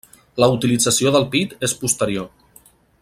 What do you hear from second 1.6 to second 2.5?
és posterior.